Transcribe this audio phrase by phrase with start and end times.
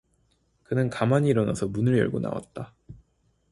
[0.63, 2.73] 그는 가만히 일어나서 문을 열고 나왔다.